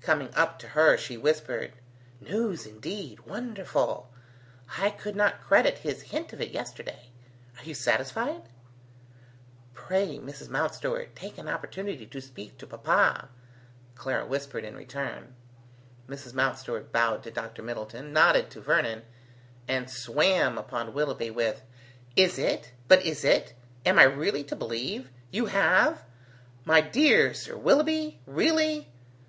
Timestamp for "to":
0.60-0.68, 12.06-12.20, 12.58-12.68, 17.24-17.32, 18.50-18.60, 24.44-24.54